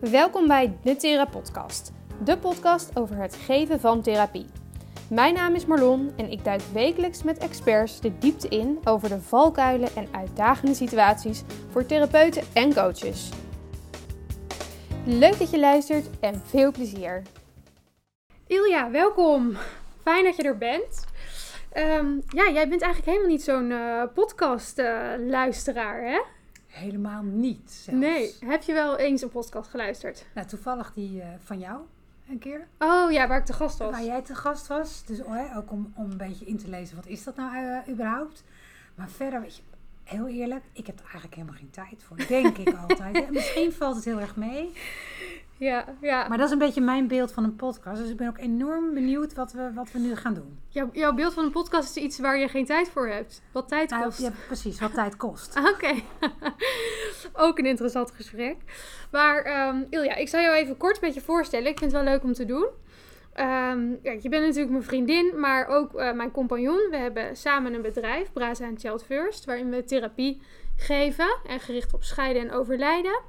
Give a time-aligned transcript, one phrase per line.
[0.00, 1.92] Welkom bij de Thera Podcast,
[2.24, 4.46] de podcast over het geven van therapie.
[5.10, 9.20] Mijn naam is Marlon en ik duik wekelijks met experts de diepte in over de
[9.20, 13.30] valkuilen en uitdagende situaties voor therapeuten en coaches.
[15.04, 17.22] Leuk dat je luistert en veel plezier.
[18.46, 19.56] Ilja, welkom.
[20.02, 21.04] Fijn dat je er bent.
[21.72, 26.20] Ehm, ja, jij bent eigenlijk helemaal niet zo'n uh, podcast-luisteraar, hè?
[26.76, 27.70] Helemaal niet.
[27.70, 28.00] Zelfs.
[28.00, 28.34] Nee.
[28.40, 30.26] Heb je wel eens een podcast geluisterd?
[30.34, 31.80] Nou, toevallig die uh, van jou
[32.28, 32.66] een keer.
[32.78, 33.90] Oh ja, waar ik te gast was.
[33.90, 35.04] Waar jij te gast was.
[35.04, 37.78] Dus oh, ook om, om een beetje in te lezen, wat is dat nou uh,
[37.88, 38.44] überhaupt?
[38.94, 39.62] Maar verder, weet je,
[40.04, 42.16] heel eerlijk, ik heb er eigenlijk helemaal geen tijd voor.
[42.26, 43.30] Denk ik altijd.
[43.30, 44.72] Misschien valt het heel erg mee.
[45.58, 46.28] Ja, ja.
[46.28, 48.00] Maar dat is een beetje mijn beeld van een podcast.
[48.00, 50.58] Dus ik ben ook enorm benieuwd wat we, wat we nu gaan doen.
[50.68, 53.42] Jouw, jouw beeld van een podcast is iets waar je geen tijd voor hebt.
[53.52, 54.20] Wat tijd nou, kost.
[54.20, 54.80] Ja, precies.
[54.80, 55.56] Wat tijd kost.
[55.58, 55.68] Oké.
[55.68, 56.04] Okay.
[57.46, 58.56] ook een interessant gesprek.
[59.10, 61.66] Maar um, Ilja, ik zal jou even kort een beetje voorstellen.
[61.66, 62.66] Ik vind het wel leuk om te doen.
[63.40, 66.88] Um, ja, je bent natuurlijk mijn vriendin, maar ook uh, mijn compagnon.
[66.90, 70.42] We hebben samen een bedrijf, Braza Child First, waarin we therapie
[70.76, 73.20] geven en gericht op scheiden en overlijden.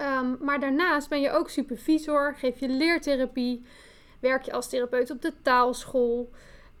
[0.00, 3.64] Um, maar daarnaast ben je ook supervisor, geef je leertherapie,
[4.20, 6.30] werk je als therapeut op de taalschool.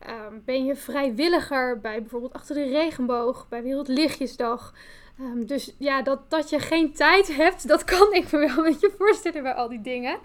[0.08, 4.74] Um, ben je vrijwilliger bij bijvoorbeeld Achter de Regenboog, bij Wereldlichtjesdag.
[5.20, 8.62] Um, dus ja, dat, dat je geen tijd hebt, dat kan ik me wel een
[8.62, 10.18] beetje voorstellen bij al die dingen.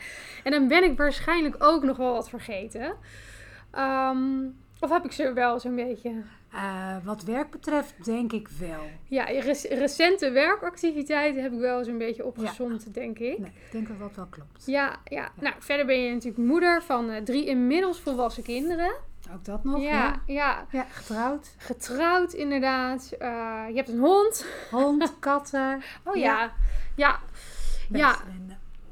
[0.43, 2.97] En dan ben ik waarschijnlijk ook nog wel wat vergeten.
[4.79, 6.23] of heb ik ze wel zo'n beetje?
[6.53, 8.81] Uh, wat werk betreft, denk ik wel.
[9.03, 12.91] Ja, rec recente werkactiviteiten heb ik wel zo'n beetje opgezond, ja.
[12.91, 13.39] denk ik.
[13.39, 14.63] Nee, ik denk dat dat wel klopt.
[14.65, 15.21] Ja, ja.
[15.21, 15.31] ja.
[15.41, 18.91] nou verder ben je natuurlijk moeder van uh, drie inmiddels volwassen kinderen.
[19.33, 19.89] Ook dat nog, ja.
[19.89, 20.65] Ja, ja.
[20.71, 21.53] ja getrouwd.
[21.57, 23.09] Getrouwd, inderdaad.
[23.19, 24.45] Uh, je hebt een hond.
[24.71, 25.81] Hond, katten.
[26.03, 26.51] Oh ja,
[26.95, 27.19] ja.
[27.89, 28.17] Ja,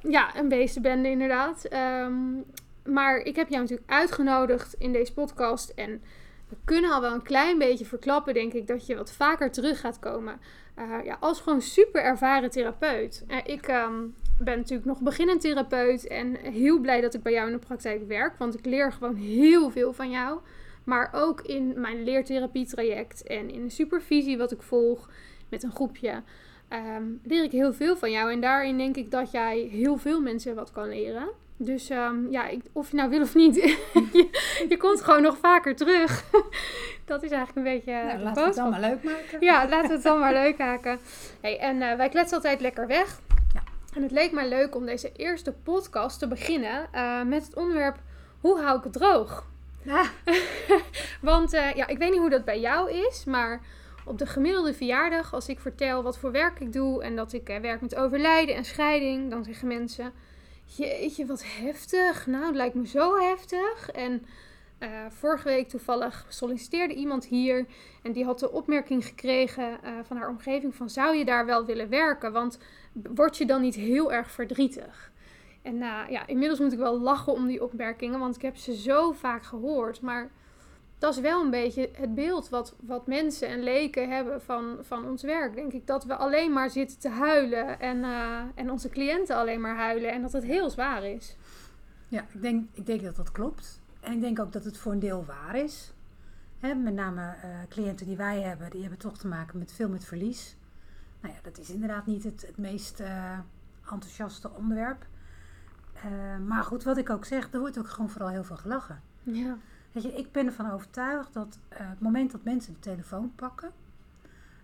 [0.02, 1.74] ja een beestenbende, inderdaad.
[1.74, 2.46] Um,
[2.84, 6.02] maar ik heb jou natuurlijk uitgenodigd in deze podcast en
[6.50, 9.80] we kunnen al wel een klein beetje verklappen, denk ik, dat je wat vaker terug
[9.80, 10.40] gaat komen.
[10.80, 13.26] Uh, ja, als gewoon super ervaren therapeut.
[13.28, 17.48] Uh, ik um, ben natuurlijk nog beginnend therapeut en heel blij dat ik bij jou
[17.48, 20.40] in de praktijk werk, want ik leer gewoon heel veel van jou.
[20.84, 25.10] Maar ook in mijn leertherapietraject en in de supervisie wat ik volg
[25.50, 26.24] met een groepje,
[26.70, 28.32] um, leer ik heel veel van jou.
[28.32, 31.30] En daarin denk ik dat jij heel veel mensen wat kan leren.
[31.60, 33.56] Dus um, ja, ik, of je nou wil of niet,
[34.14, 34.30] je,
[34.70, 36.24] je, komt gewoon nog vaker terug.
[37.06, 37.92] dat is eigenlijk een beetje.
[37.92, 39.38] Nou, laten we het dan maar leuk maken.
[39.40, 41.00] Ja, laten we het dan maar leuk maken.
[41.42, 43.20] Hey, en uh, wij kletsen altijd lekker weg.
[43.54, 43.64] Ja.
[43.96, 47.98] En het leek mij leuk om deze eerste podcast te beginnen uh, met het onderwerp:
[48.40, 49.46] hoe hou ik het droog?
[49.82, 50.04] Ja.
[51.22, 53.62] Want uh, ja, ik weet niet hoe dat bij jou is, maar
[54.06, 57.48] op de gemiddelde verjaardag, als ik vertel wat voor werk ik doe en dat ik
[57.62, 60.14] werk met overlijden en scheiding, dan zeggen mensen
[60.76, 62.28] jeetje, wat heftig.
[62.28, 63.90] Nou, het lijkt me zo heftig.
[63.90, 64.26] En
[64.80, 67.66] uh, vorige week toevallig solliciteerde iemand hier.
[68.04, 70.90] En die had de opmerking gekregen uh, van haar omgeving van...
[70.90, 72.32] zou je daar wel willen werken?
[72.32, 72.60] Want
[72.94, 75.12] word je dan niet heel erg verdrietig?
[75.62, 78.20] En uh, ja, inmiddels moet ik wel lachen om die opmerkingen.
[78.20, 80.02] Want ik heb ze zo vaak gehoord.
[80.02, 80.32] Maar
[80.98, 85.06] dat is wel een beetje het beeld wat, wat mensen en leken hebben van, van
[85.06, 85.56] ons werk.
[85.56, 89.62] Denk ik dat we alleen maar zitten te huilen en, uh, en onze cliënten alleen
[89.62, 91.36] maar huilen en dat het heel zwaar is.
[92.08, 93.82] Ja, ik denk, ik denk dat dat klopt.
[94.00, 95.94] En ik denk ook dat het voor een deel waar is.
[96.60, 99.90] Hè, met name uh, cliënten die wij hebben, die hebben toch te maken met veel
[99.90, 100.58] met verlies.
[101.22, 103.40] Nou ja, dat is inderdaad niet het, het meest uh,
[103.92, 105.06] enthousiaste onderwerp.
[106.46, 109.02] maar goed, wat ik ook zeg, er wordt ook gewoon vooral heel veel gelachen.
[109.24, 109.58] Ja.
[109.92, 113.72] Weet je, ik ben ervan overtuigd dat uh, het moment dat mensen de telefoon pakken,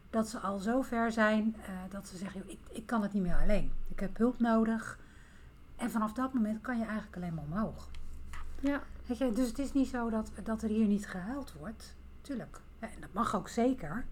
[0.09, 3.23] dat ze al zo ver zijn uh, dat ze zeggen: ik, ik kan het niet
[3.23, 3.71] meer alleen.
[3.87, 4.99] Ik heb hulp nodig.
[5.75, 7.89] En vanaf dat moment kan je eigenlijk alleen maar omhoog.
[8.59, 8.81] Ja.
[9.05, 11.95] Weet je, dus het is niet zo dat, dat er hier niet gehuild wordt.
[12.21, 12.59] Tuurlijk.
[12.79, 14.05] Ja, en dat mag ook zeker.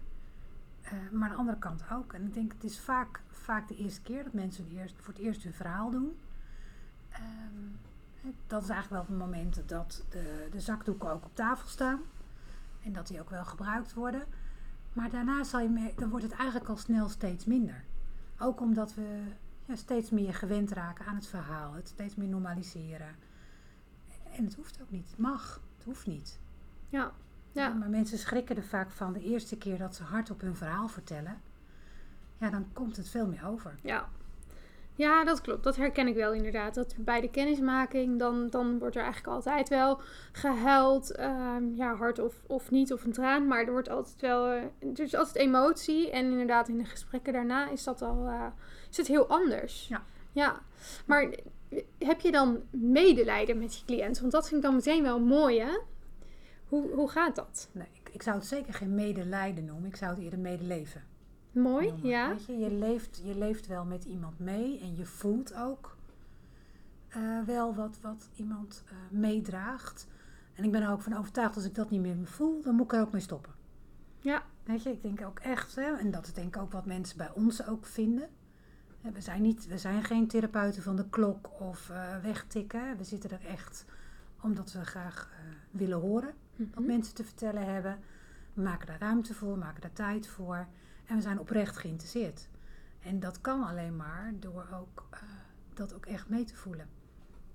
[0.84, 2.12] Uh, maar aan de andere kant ook.
[2.12, 5.22] En ik denk, het is vaak, vaak de eerste keer dat mensen eerst, voor het
[5.22, 6.18] eerst hun verhaal doen.
[7.12, 7.78] Um,
[8.46, 12.00] dat is eigenlijk wel het moment dat de, de zakdoeken ook op tafel staan.
[12.82, 14.22] En dat die ook wel gebruikt worden.
[14.92, 17.84] Maar daarna zal je merken, dan wordt het eigenlijk al snel steeds minder.
[18.38, 19.22] Ook omdat we
[19.64, 21.72] ja, steeds meer gewend raken aan het verhaal.
[21.72, 23.16] Het steeds meer normaliseren.
[24.32, 25.10] En het hoeft ook niet.
[25.10, 25.60] Het mag.
[25.76, 26.40] Het hoeft niet.
[26.88, 27.12] Ja.
[27.52, 27.66] ja.
[27.66, 30.88] ja maar mensen schrikken er vaak van de eerste keer dat ze hardop hun verhaal
[30.88, 31.40] vertellen.
[32.38, 33.74] Ja, dan komt het veel meer over.
[33.82, 34.08] Ja,
[34.94, 35.64] ja, dat klopt.
[35.64, 36.74] Dat herken ik wel inderdaad.
[36.74, 40.00] Dat bij de kennismaking, dan, dan wordt er eigenlijk altijd wel
[40.32, 41.18] gehuild.
[41.20, 43.46] Um, ja, hard of, of niet, of een traan.
[43.46, 44.62] Maar er wordt altijd wel, uh,
[44.94, 46.10] er is altijd emotie.
[46.10, 48.46] En inderdaad, in de gesprekken daarna is dat al, uh,
[48.90, 49.88] is het heel anders.
[49.88, 50.02] Ja.
[50.34, 50.62] Ja,
[51.06, 51.34] maar
[51.98, 54.20] heb je dan medelijden met je cliënt?
[54.20, 55.78] Want dat vind ik dan meteen wel mooi, hè?
[56.68, 57.68] Hoe, hoe gaat dat?
[57.72, 59.88] Nee, ik, ik zou het zeker geen medelijden noemen.
[59.88, 61.04] Ik zou het eerder medeleven
[61.52, 62.08] Mooi, noemen.
[62.08, 62.28] ja.
[62.28, 65.96] Weet je, je, leeft, je leeft wel met iemand mee en je voelt ook
[67.08, 70.06] eh, wel wat, wat iemand eh, meedraagt.
[70.54, 72.84] En ik ben er ook van overtuigd, als ik dat niet meer voel, dan moet
[72.84, 73.52] ik er ook mee stoppen.
[74.18, 76.86] Ja, Weet je, ik denk ook echt, hè, en dat is denk ik ook wat
[76.86, 78.28] mensen bij ons ook vinden.
[79.00, 82.96] We zijn, niet, we zijn geen therapeuten van de klok of eh, wegtikken.
[82.96, 83.84] We zitten er echt
[84.40, 85.30] omdat we graag
[85.70, 86.86] willen horen wat Mhm.
[86.86, 87.98] mensen te vertellen hebben.
[88.54, 90.66] We maken daar ruimte voor, maken daar tijd voor.
[91.04, 92.48] En we zijn oprecht geïnteresseerd.
[93.00, 95.20] En dat kan alleen maar door ook, eh,
[95.74, 96.88] dat ook echt mee te voelen.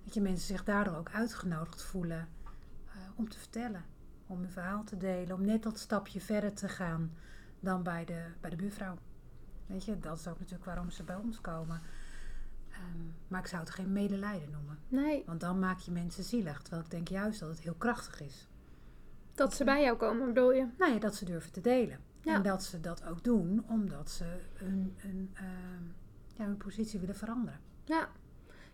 [0.04, 2.28] Dat je mensen zich daardoor ook uitgenodigd voelen
[2.88, 3.86] eh, om te vertellen.
[4.28, 5.36] Om hun verhaal te delen.
[5.36, 7.12] Om net dat stapje verder te gaan
[7.60, 8.98] dan bij de, bij de buurvrouw.
[9.66, 11.82] Weet je, dat is ook natuurlijk waarom ze bij ons komen.
[12.72, 14.80] Ehm, maar ik zou het geen medelijden noemen.
[14.88, 16.62] nee, Want dan maak je mensen zielig.
[16.62, 18.48] Terwijl ik denk juist dat het heel krachtig is.
[19.36, 20.68] dat ze bij jou komen, bedoel je?
[20.78, 22.00] Nou ja, dat ze durven te delen.
[22.22, 22.34] Ja.
[22.34, 25.84] En dat ze dat ook doen omdat ze hun, hun, ehm,
[26.36, 27.60] ja, hun positie willen veranderen.
[27.84, 28.10] Ja.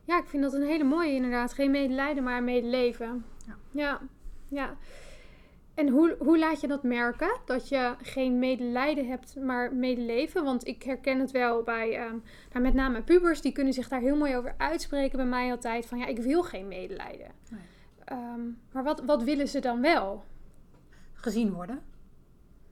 [0.04, 1.54] Ja, ik vind dat een hele mooie inderdaad.
[1.54, 3.26] Geen medelijden, maar medeleven.
[3.46, 3.56] Ja.
[3.72, 4.02] Ja.
[4.48, 4.78] ja.
[5.74, 7.40] En hoe, hoe laat je dat merken?
[7.46, 10.44] Dat je geen medelijden hebt, maar medeleven?
[10.44, 12.16] Want ik herken het wel bij, ehm,
[12.52, 15.86] nou, met name pubers, die kunnen zich daar heel mooi over uitspreken bij mij altijd.
[15.86, 17.32] Van ja, ik wil geen medelijden.
[17.50, 17.62] Nee.
[18.06, 18.42] Ehm,
[18.72, 20.24] maar wat, wat willen ze dan wel?
[21.14, 21.82] Gezien worden.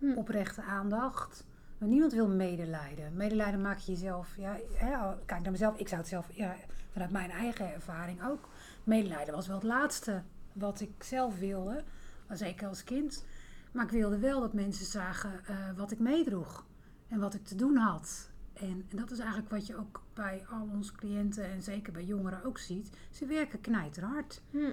[0.01, 0.13] Hm.
[0.17, 1.45] Oprechte aandacht.
[1.77, 3.13] Maar niemand wil medelijden.
[3.13, 4.35] Medelijden maak je jezelf.
[4.37, 5.77] Ja, hè, kijk naar mezelf.
[5.77, 6.55] Ik zou het zelf, ja,
[6.91, 8.49] vanuit mijn eigen ervaring ook.
[8.83, 10.21] Medelijden was wel het laatste
[10.53, 11.83] wat ik zelf wilde.
[12.29, 13.25] Zeker als kind.
[13.71, 16.65] Maar ik wilde wel dat mensen zagen eh, wat ik meedroeg.
[17.07, 18.29] En wat ik te doen had.
[18.53, 22.03] En, en dat is eigenlijk wat je ook bij al onze cliënten en zeker bij
[22.03, 22.89] jongeren ook ziet.
[23.11, 24.41] Ze werken knijterhard.
[24.51, 24.71] Hm.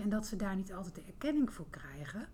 [0.00, 2.28] En dat ze daar niet altijd de erkenning voor krijgen.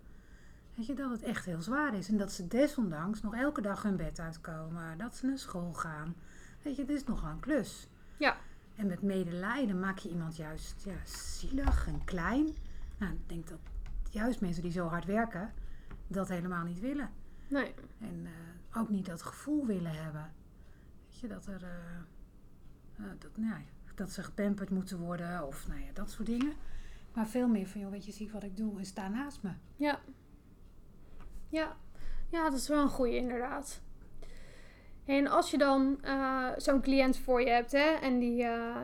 [0.77, 2.09] Weet je, dat het echt heel zwaar is.
[2.09, 4.99] En dat ze desondanks nog elke dag hun bed uitkomen.
[4.99, 6.15] Dat ze naar school gaan.
[6.63, 7.89] Weet je, dit is nogal een klus.
[8.17, 8.37] Ja.
[8.75, 12.49] En met medelijden maak je iemand juist ja, zielig en klein.
[12.99, 13.59] Nou, ik denk dat
[14.11, 15.53] juist mensen die zo hard werken,
[16.07, 17.11] dat helemaal niet willen.
[17.49, 17.75] Nee.
[18.01, 20.33] En eh, ook niet dat gevoel willen hebben.
[21.11, 21.63] Weet je, dat er...
[21.63, 21.97] eh,
[22.97, 26.53] eh, dat, nou ja, dat ze gepamperd moeten worden of nou ja, dat soort dingen.
[27.13, 29.51] Maar veel meer van, joh, weet je, zie wat ik doe en sta naast me.
[29.77, 30.01] Ja.
[31.49, 31.77] Ja.
[32.31, 33.81] Ja, dat is wel een goeie inderdaad.
[35.05, 38.77] En als je dan eh, zo'n cliënt voor je hebt hè, en die, eh,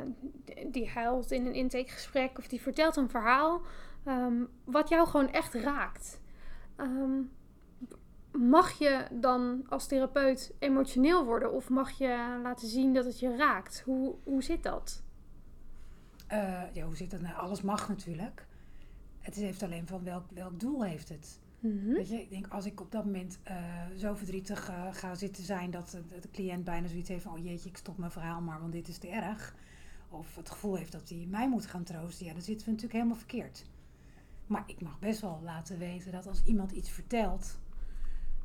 [0.67, 3.63] die huilt in een intakegesprek of die vertelt een verhaal
[4.05, 6.21] ehm, wat jou gewoon echt raakt.
[6.77, 7.21] Ehm,
[8.33, 13.37] mag je dan als therapeut emotioneel worden of mag je laten zien dat het je
[13.37, 13.83] raakt?
[13.85, 15.03] Hoe, hoe zit dat?
[16.27, 17.35] Eh, ja, hoe zit dat nou?
[17.35, 18.47] Alles mag natuurlijk.
[19.19, 21.41] Het heeft alleen van welk, welk doel heeft het.
[21.63, 21.93] Mhm.
[21.93, 25.45] Weet je, ik denk als ik op dat moment eh, zo verdrietig eh, ga zitten
[25.45, 28.41] zijn dat de, de cliënt bijna zoiets heeft van, oh jeetje, ik stop mijn verhaal
[28.41, 29.55] maar, want dit is te erg.
[30.09, 32.99] Of het gevoel heeft dat hij mij moet gaan troosten, ja, dan zitten we natuurlijk
[32.99, 33.65] helemaal verkeerd.
[34.47, 37.59] Maar ik mag best wel laten weten dat als iemand iets vertelt,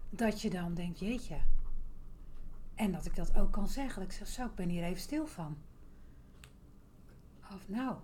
[0.09, 1.37] dat je dan denkt, jeetje.
[2.75, 4.01] En dat ik dat ook kan zeggen.
[4.01, 5.57] Dat ik zeg, zo, ik ben hier even stil van.
[7.53, 7.95] Of nou,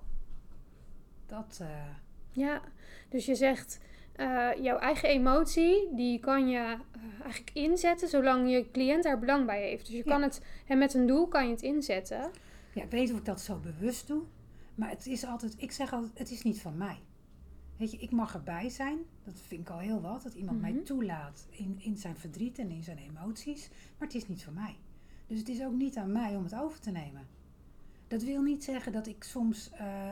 [1.26, 1.58] dat...
[1.62, 1.96] eh,
[2.32, 2.62] Ja,
[3.10, 3.80] dus je zegt
[4.15, 6.79] eh, jouw eigen emotie, die kan je eh,
[7.24, 9.86] eigenlijk inzetten zolang je cliënt daar belang bij heeft.
[9.86, 10.12] Dus je Ja.
[10.12, 12.32] kan het, en met een doel kan je het inzetten.
[12.74, 14.22] Ja, ik weet niet of ik dat zo bewust doe.
[14.75, 16.98] Maar het is altijd, ik zeg altijd, het is niet van mij.
[17.77, 18.98] Weet je, ik mag erbij zijn.
[19.24, 20.24] Dat vind ik al heel wat.
[20.24, 20.84] Dat iemand mij Mhm.
[20.84, 23.70] toelaat in, in zijn verdriet en in zijn emoties.
[23.98, 24.75] Maar het is niet van mij.
[25.27, 27.27] Dus het is ook niet aan mij om het over te nemen.
[28.08, 30.10] Dat wil niet zeggen dat ik soms eh,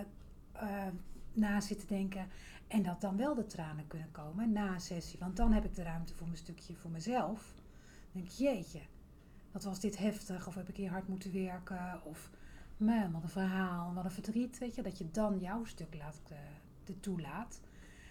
[1.34, 2.28] na zit te denken.
[2.72, 5.20] En dat dan wel de tranen kunnen komen na een sessie.
[5.20, 7.54] Want dan heb ik de ruimte voor mijn stukje voor mezelf.
[7.56, 8.80] Dan denk ik, jeetje,
[9.52, 10.48] wat was dit heftig?
[10.48, 12.02] Of heb ik hier hard moeten werken?
[12.04, 12.30] Of
[12.78, 14.58] man, wat een verhaal, wat een verdriet.
[14.58, 16.38] Weet je, dat je dan jouw stuk laat, eh,
[16.86, 17.60] de toelaat.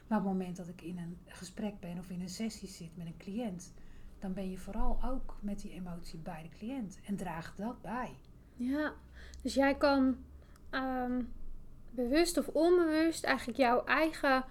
[0.07, 2.97] Maar op het moment dat ik in een gesprek ben of in een sessie zit
[2.97, 3.73] met een cliënt,
[4.19, 8.17] dan ben je vooral ook met die emotie bij de cliënt en draagt dat bij.
[8.57, 8.93] Ja,
[9.43, 10.17] dus jij kan
[10.71, 11.23] ehm,
[11.91, 14.45] bewust of onbewust eigenlijk jouw eigen.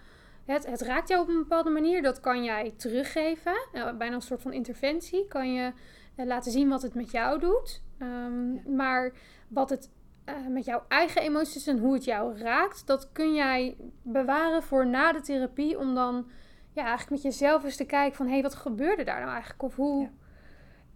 [0.45, 3.53] Het, het raakt jou op een bepaalde manier, dat kan jij teruggeven.
[3.73, 5.27] eh, bijna een soort van interventie.
[5.27, 5.71] Kan je
[6.15, 7.81] eh, laten zien wat het met jou doet.
[7.99, 8.61] Ehm, Ja.
[8.75, 9.11] Maar
[9.47, 9.89] wat het
[10.25, 14.87] eh, met jouw eigen emoties en hoe het jou raakt, dat kun jij bewaren voor
[14.87, 15.79] na de therapie.
[15.79, 16.29] Om dan
[16.73, 19.63] ja, eigenlijk met jezelf eens te kijken van hé, hey, wat gebeurde daar nou eigenlijk?
[19.63, 20.01] Of hoe.
[20.01, 20.09] Ja.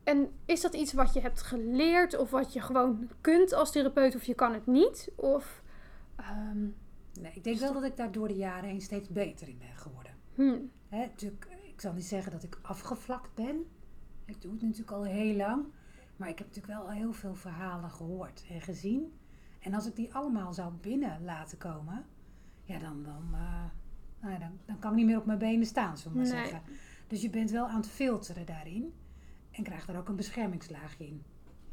[0.04, 4.16] En is dat iets wat je hebt geleerd of wat je gewoon kunt als therapeut
[4.16, 5.12] of je kan het niet?
[5.16, 5.63] Of,
[6.16, 6.68] ehm,
[7.22, 9.76] Nee, ik denk wel dat ik daar door de jaren heen steeds beter in ben
[9.76, 10.12] geworden.
[10.34, 10.58] hm,
[10.90, 13.66] Hè, natuurlijk, ik zal niet zeggen dat ik afgevlakt ben.
[14.26, 15.66] Ik doe het natuurlijk al heel lang.
[16.18, 19.14] Maar ik heb natuurlijk wel al heel veel verhalen gehoord en gezien.
[19.60, 22.06] En als ik die allemaal zou binnen laten komen,
[22.64, 23.64] ja, dan, dan, eh,
[24.20, 26.32] nou ja, dan, dan kan ik niet meer op mijn benen staan, zullen we maar
[26.34, 26.42] Nee.
[26.42, 26.62] zeggen.
[27.08, 28.94] Dus je bent wel aan het filteren daarin.
[29.52, 31.24] En krijgt er ook een beschermingslaagje in.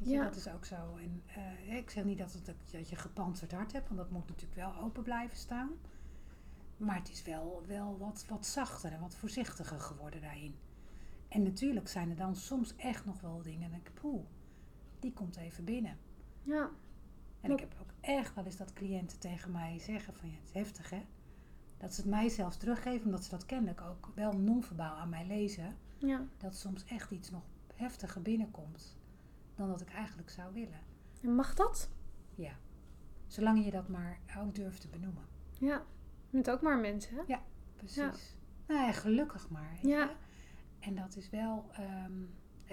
[0.02, 0.24] Je, Ja.
[0.24, 0.96] Dat is ook zo.
[0.96, 4.28] En, eh, ik zeg niet dat, het, dat je gepantserd hart hebt, want dat moet
[4.28, 5.70] natuurlijk wel open blijven staan.
[6.76, 10.54] Maar het is wel, wel wat, wat zachter en wat voorzichtiger geworden daarin.
[11.28, 13.72] En natuurlijk zijn er dan soms echt nog wel dingen.
[13.72, 14.24] En ik poeh,
[14.98, 15.98] die komt even binnen.
[16.42, 16.70] ja,
[17.40, 20.44] En ik heb ook echt wel eens dat cliënten tegen mij zeggen van ja, het
[20.48, 21.02] is heftig hè.
[21.78, 25.26] Dat ze het mij zelfs teruggeven, omdat ze dat kennelijk ook wel non-verbaal aan mij
[25.26, 25.76] lezen.
[25.98, 26.26] ja.
[26.38, 27.42] Dat soms echt iets nog
[27.74, 28.96] heftiger binnenkomt
[29.60, 30.80] dan dat ik eigenlijk zou willen.
[31.22, 31.90] En mag dat?
[32.34, 32.52] Ja.
[33.26, 35.22] Zolang je dat maar ook durft te benoemen.
[35.58, 35.74] Ja.
[36.30, 37.22] Je bent ook maar mensen, hè?
[37.76, 38.36] Precies.
[38.66, 39.78] Nou ja, gelukkig maar.
[39.82, 40.10] Ja.
[40.80, 41.64] En dat is wel.
[41.72, 42.20] ehm,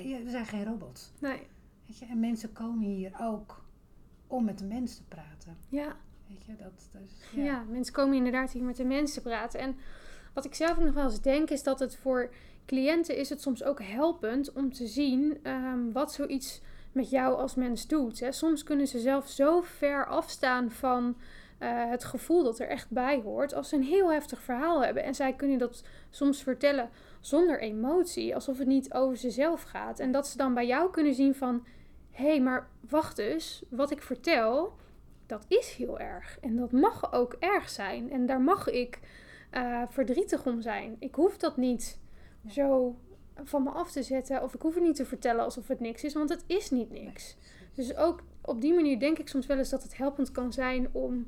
[0.08, 1.12] ja, we zijn geen robots.
[1.20, 1.48] Nee.
[1.86, 2.06] Weet je?
[2.06, 3.66] En mensen komen hier ook
[4.28, 5.58] om met de mens te praten.
[5.70, 5.96] Ja.
[6.28, 7.44] Weet je, dat, is, Ja.
[7.44, 7.64] ja.
[7.64, 9.60] mensen komen inderdaad hier met de mensen praten.
[9.60, 9.76] En
[10.34, 12.34] wat ik zelf nog wel eens denk, is dat het voor
[12.66, 16.62] cliënten is het soms ook helpend om te zien ehm, wat zoiets
[16.98, 18.20] met jou als mens doet.
[18.20, 18.32] Hè.
[18.32, 21.18] Soms kunnen ze zelf zo ver afstaan van
[21.58, 25.04] eh, het gevoel dat er echt bij hoort, als ze een heel heftig verhaal hebben.
[25.04, 26.90] En zij kunnen dat soms vertellen
[27.20, 30.00] zonder emotie, alsof het niet over zichzelf gaat.
[30.00, 31.66] En dat ze dan bij jou kunnen zien van,
[32.12, 34.74] hé, hey, maar wacht eens, wat ik vertel,
[35.26, 36.38] dat is heel erg.
[36.42, 38.12] En dat mag ook erg zijn.
[38.12, 39.00] En daar mag ik
[39.50, 40.96] eh, verdrietig om zijn.
[41.00, 42.00] Ik hoef dat niet
[42.48, 42.96] zo
[43.44, 44.44] van me af te zetten.
[44.44, 46.14] Of ik hoef het niet te vertellen alsof het niks is.
[46.14, 47.38] Want het is niet niks.
[47.74, 50.90] Dus ook op die manier denk ik soms wel eens dat het helpend kan zijn
[50.92, 51.28] om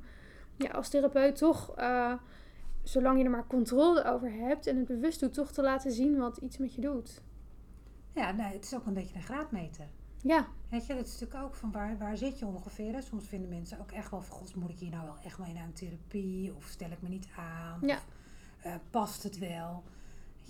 [0.58, 2.14] ja, als therapeut toch, eh,
[2.84, 6.18] zolang je er maar controle over hebt en het bewust doet, toch te laten zien
[6.18, 7.22] wat iets met je doet.
[8.14, 9.88] Ja, nee, het is ook een beetje een graadmeter.
[10.22, 12.94] Ja, Weet je, dat is natuurlijk ook van waar, waar zit je ongeveer.
[12.94, 13.02] Hè?
[13.02, 15.54] Soms vinden mensen ook echt wel van, god, moet ik hier nou wel echt mee
[15.54, 16.56] naar een therapie?
[16.56, 17.80] Of stel ik me niet aan?
[17.82, 17.96] Ja.
[17.96, 18.02] Of
[18.64, 19.84] eh, past het wel?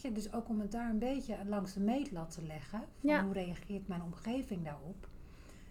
[0.01, 2.79] Je, dus ook om het daar een beetje langs de meetlat te leggen.
[2.79, 3.23] Van Ja.
[3.23, 5.07] hoe reageert mijn omgeving daarop?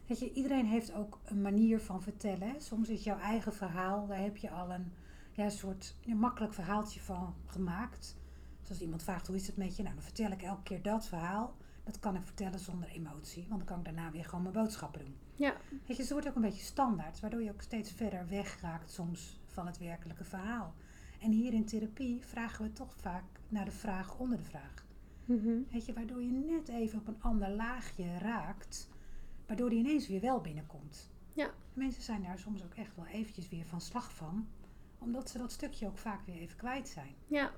[0.07, 2.61] Weet je, iedereen heeft ook een manier van vertellen.
[2.61, 4.93] Soms is jouw eigen verhaal, daar heb je al een
[5.33, 8.17] ja, soort makkelijk verhaaltje van gemaakt.
[8.61, 10.83] Dus als iemand vraagt hoe is het met je, nou dan vertel ik elke keer
[10.83, 11.55] dat verhaal.
[11.85, 15.01] Dat kan ik vertellen zonder emotie, want dan kan ik daarna weer gewoon mijn boodschappen
[15.01, 15.17] doen.
[15.35, 15.55] ja,
[15.87, 19.41] Weet je, het wordt ook een beetje standaard, waardoor je ook steeds verder wegraakt soms
[19.47, 20.75] van het werkelijke verhaal.
[21.19, 24.87] En hier in therapie vragen we toch vaak naar de vraag onder de vraag.
[25.25, 28.89] mhm, Weet je, waardoor je net even op een ander laagje raakt,
[29.47, 31.11] waardoor die ineens weer wel binnenkomt.
[31.33, 31.51] Ja.
[31.73, 34.49] Mensen zijn daar soms ook echt wel eventjes weer van slag van,
[34.99, 37.15] omdat ze dat stukje ook vaak weer even kwijt zijn.
[37.27, 37.51] ja,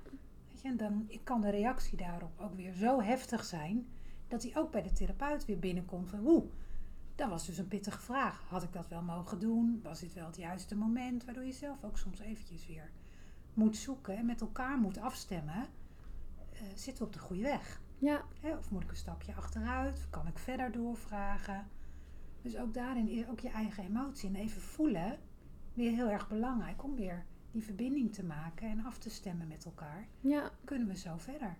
[0.49, 3.87] Weet je, en dan kan de reactie daarop ook weer zo heftig zijn,
[4.27, 6.45] dat hij ook bij de therapeut weer binnenkomt van, oeh,
[7.15, 8.43] dat was dus een pittige vraag.
[8.47, 9.79] Had ik dat wel mogen doen?
[9.83, 11.25] Was dit wel het juiste moment?
[11.25, 12.91] Waardoor je zelf ook soms eventjes weer
[13.53, 15.65] moet zoeken en met elkaar moet afstemmen.
[16.53, 17.81] Eh, zitten we op de goede weg?
[17.97, 19.97] ja, Hè, Of moet ik een stapje achteruit?
[19.97, 21.67] Of kan ik verder doorvragen?
[22.41, 25.19] Dus ook daarin is ook je eigen emotie en even voelen
[25.73, 29.65] weer heel erg belangrijk om weer die verbinding te maken en af te stemmen met
[29.65, 30.07] elkaar.
[30.21, 30.51] ja.
[30.63, 31.55] Kunnen we zo verder?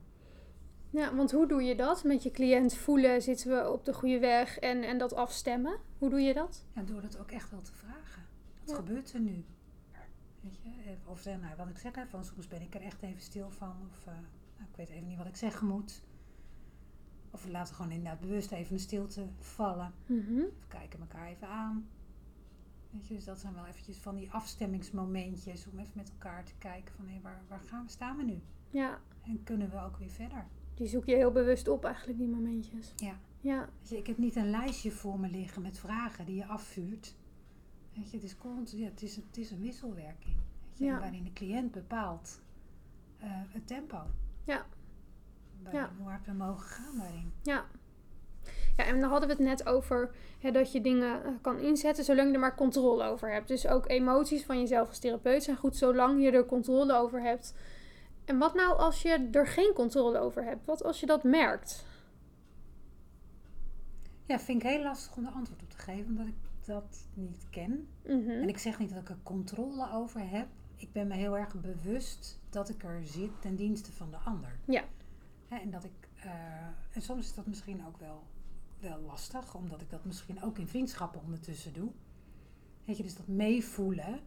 [0.90, 2.04] Ja, want hoe doe je dat?
[2.04, 5.78] Met je cliënt voelen, zitten we op de goede weg en, en dat afstemmen?
[5.98, 6.66] Hoe doe je dat?
[6.76, 8.24] Ja, door dat ook echt wel te vragen.
[8.60, 8.76] Wat Ja.
[8.76, 9.46] gebeurt er nu?
[10.42, 10.70] Weet je?
[10.92, 13.22] eh, Of zeg, nou, wat ik zeg, hè, van soms ben ik er echt even
[13.22, 13.76] stil van.
[13.90, 14.14] Of eh,
[14.58, 16.04] nou, ik weet even niet wat ik zeggen moet.
[17.32, 19.94] Of we laten gewoon inderdaad bewust even een stilte vallen.
[20.06, 20.42] Mhm.
[20.60, 21.88] Of kijken elkaar even aan.
[22.90, 26.54] Weet je, dus dat zijn wel eventjes van die afstemmingsmomentjes om even met elkaar te
[26.58, 28.42] kijken van hé, waar, waar gaan we, staan we nu?
[28.70, 30.46] Ja, En kunnen we ook weer verder?
[30.76, 32.94] die zoek je heel bewust op eigenlijk, die momentjes.
[32.96, 33.20] Ja.
[33.40, 37.16] Ja, ik heb niet een lijstje voor me liggen met vragen die je afvuurt.
[37.96, 38.36] Weet je, het is,
[38.72, 40.36] ja, het is, het is een wisselwerking.
[40.36, 41.00] Weet je, Ja.
[41.00, 42.42] Waarin de cliënt bepaalt
[43.18, 44.02] eh, het tempo.
[44.46, 44.66] Ja.
[45.72, 45.92] Ja.
[45.98, 47.32] Hoe hard we mogen gaan daarin.
[47.44, 47.66] ja.
[48.78, 52.04] Ja, en dan hadden we het net over hè, dat je dingen eh, kan inzetten
[52.04, 53.48] zolang je er maar controle over hebt.
[53.48, 57.54] Dus ook emoties van jezelf als therapeut zijn goed zolang je er controle over hebt.
[58.26, 60.66] En wat nou als je er geen controle over hebt?
[60.66, 61.86] Wat als je dat merkt?
[64.26, 66.34] Ja, vind ik heel lastig om er antwoord op te geven, omdat ik
[66.66, 67.88] dat niet ken.
[68.04, 68.30] Mhm.
[68.30, 70.48] En ik zeg niet dat ik er controle over heb.
[70.76, 74.60] Ik ben me heel erg bewust dat ik er zit ten dienste van de ander.
[74.66, 74.84] Ja.
[75.48, 78.24] Hè, en dat ik, eh, en soms is dat misschien ook wel
[78.82, 81.92] wel lastig, omdat ik dat misschien ook in vriendschappen ondertussen doe.
[82.86, 84.20] Weet je, dus dat meevoelen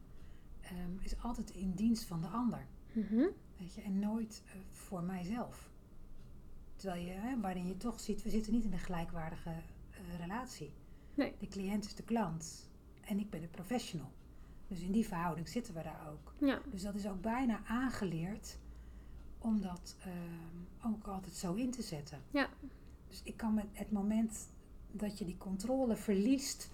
[0.61, 2.67] ehm, is altijd in dienst van de ander.
[2.93, 3.27] Mhm.
[3.59, 5.71] Weet je, en nooit eh, voor mijzelf.
[6.77, 10.73] Terwijl je, hè, waarin je toch ziet, we zitten niet in een gelijkwaardige eh, relatie.
[11.15, 11.33] Nee.
[11.39, 14.13] De cliënt is de klant en ik ben de professional.
[14.69, 16.35] Dus in die verhouding zitten we daar ook.
[16.39, 16.61] Ja.
[16.71, 18.59] Dus dat is ook bijna aangeleerd
[19.39, 22.23] om dat ehm, ook altijd zo in te zetten.
[22.31, 22.49] Ja.
[23.09, 24.49] Dus ik kan me het moment
[24.93, 26.71] dat je die controle verliest,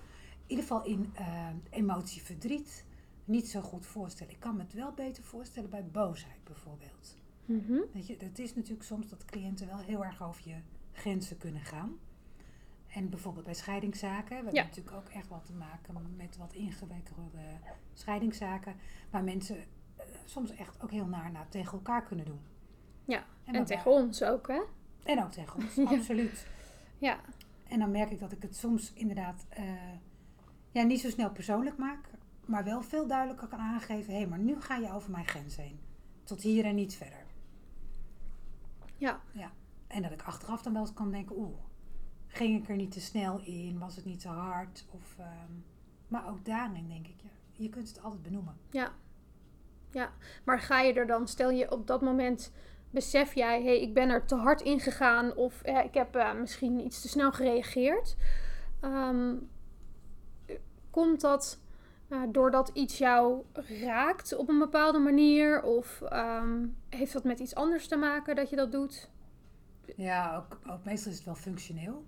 [0.47, 2.85] in ieder geval in eh, emotie verdriet,
[3.25, 4.33] niet zo goed voorstellen.
[4.33, 7.17] Ik kan me het wel beter voorstellen bij boosheid bijvoorbeeld.
[7.45, 7.79] Mhm.
[7.93, 10.57] Weet je, het is natuurlijk soms dat cliënten wel heel erg over je
[10.93, 11.99] grenzen kunnen gaan.
[12.95, 14.63] En bijvoorbeeld bij scheidingszaken, we hebben Ja.
[14.63, 17.41] natuurlijk ook echt wat te maken met wat ingewikkelde
[17.95, 18.75] scheidingszaken,
[19.11, 22.41] waar mensen eh, soms echt ook heel naar, naar tegen elkaar kunnen doen.
[23.05, 23.19] Ja.
[23.19, 24.61] En, En waarbij- tegen ons ook, hè?
[25.05, 25.97] En ook tegen ons, Ja.
[25.97, 26.47] absoluut.
[26.99, 27.21] Ja.
[27.69, 29.65] En dan merk ik dat ik het soms inderdaad eh,
[30.71, 32.11] ja, niet zo snel persoonlijk maak,
[32.47, 35.57] maar wel veel duidelijker kan aangeven: hé, hey, maar nu ga je over mijn grens
[35.57, 35.81] heen.
[36.25, 37.25] Tot hier en niet verder.
[38.97, 39.21] Ja.
[39.87, 41.57] En dat ik achteraf dan wel eens kan denken: oeh,
[42.31, 43.79] ging ik er niet te snel in?
[43.79, 44.87] Was het niet te hard?
[44.91, 45.53] Of, ehm,
[46.09, 48.57] maar ook daarin denk ik: ja, je kunt het altijd benoemen.
[48.71, 48.93] Ja.
[49.91, 50.13] Ja.
[50.45, 52.53] Maar ga je er dan, stel je op dat moment,
[52.91, 56.17] besef jij, hé, hey, ik ben er te hard in gegaan of eh, ik heb
[56.17, 58.17] eh, misschien iets te snel gereageerd.
[58.81, 59.35] Ehm,
[60.91, 61.61] komt dat
[62.09, 63.45] eh, doordat iets jou
[63.81, 65.63] raakt op een bepaalde manier?
[65.63, 69.11] Of ehm, heeft dat met iets anders te maken dat je dat doet?
[69.97, 72.05] Ja, ook, ook meestal is het wel functioneel.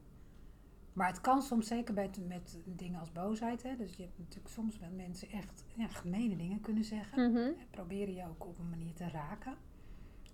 [0.93, 3.63] Maar het kan soms zeker met, met dingen als boosheid.
[3.63, 3.77] Hè?
[3.77, 7.37] Dus je hebt natuurlijk soms met mensen echt ja, gemene dingen kunnen zeggen.
[7.37, 9.57] En proberen je ook op een manier te raken.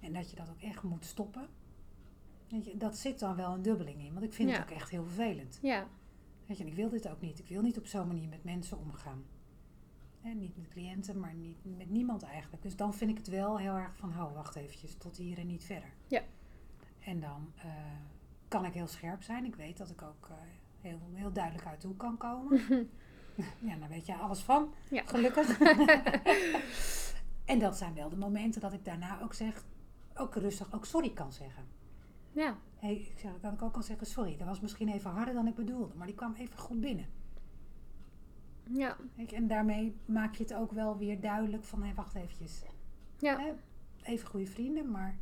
[0.00, 1.46] En dat je dat ook echt moet stoppen.
[2.48, 4.12] Weet je, dat zit dan wel een dubbeling in.
[4.12, 4.54] Want ik vind Ja.
[4.54, 5.58] het ook echt heel vervelend.
[5.62, 5.86] Ja.
[6.46, 7.38] Weet je, en ik wil dit ook niet.
[7.38, 9.24] Ik wil niet op zo'n manier met mensen omgaan.
[10.22, 12.62] En niet met cliënten, maar niet met niemand eigenlijk.
[12.62, 15.46] Dus dan vind ik het wel heel erg van, hou, wacht eventjes, tot hier en
[15.46, 15.92] niet verder.
[16.06, 16.22] Ja.
[16.98, 17.66] En dan eh,
[18.48, 19.44] kan ik heel scherp zijn.
[19.44, 20.36] Ik weet dat ik ook eh,
[20.80, 22.60] heel, heel duidelijk uit de hoek kan komen.
[23.68, 25.02] ja, daar weet je alles van, Ja.
[25.06, 25.60] gelukkig.
[27.52, 29.64] en dat zijn wel de momenten dat ik daarna ook zeg,
[30.16, 31.64] ook rustig, ook sorry kan zeggen.
[32.32, 32.56] Ja.
[32.76, 35.46] Hey, ik zeg, dat ik ook kan zeggen, sorry, dat was misschien even harder dan
[35.46, 37.06] ik bedoelde, maar die kwam even goed binnen.
[38.70, 38.96] Ja.
[39.34, 42.62] En daarmee maak je het ook wel weer duidelijk van, hé, wacht eventjes.
[43.18, 43.54] Ja.
[44.02, 45.18] Even goede vrienden, maar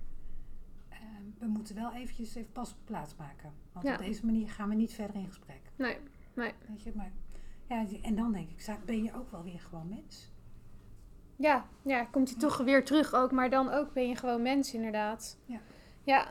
[1.38, 3.52] we moeten wel eventjes even pas op plaats maken.
[3.72, 3.92] Want Ja.
[3.92, 5.60] op deze manier gaan we niet verder in gesprek.
[5.76, 5.96] Nee.
[6.34, 6.52] Nee.
[6.68, 7.12] Weet je, maar,
[7.68, 10.30] ja, en dan denk ik, ben je ook wel weer gewoon mens.
[11.36, 14.74] Ja, ja, komt hij toch weer terug ook, maar dan ook ben je gewoon mens
[14.74, 15.38] inderdaad.
[15.44, 15.60] Ja.
[16.02, 16.28] Ja.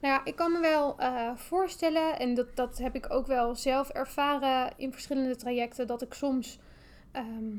[0.00, 3.54] Nou ja, ik kan me wel eh, voorstellen, en dat, dat heb ik ook wel
[3.54, 6.58] zelf ervaren in verschillende trajecten, dat ik soms
[7.12, 7.56] ehm,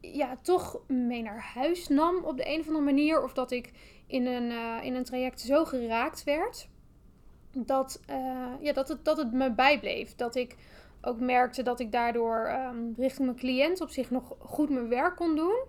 [0.00, 3.22] ja, toch mee naar huis nam op de een of andere manier.
[3.22, 3.72] Of dat ik
[4.10, 6.68] in een, eh, in een traject zo geraakt werd,
[7.52, 10.14] dat, eh, ja, dat, het, dat het me bijbleef.
[10.14, 10.56] Dat ik
[11.00, 15.16] ook merkte dat ik daardoor ehm, richting mijn cliënt op zich nog goed mijn werk
[15.16, 15.64] kon doen.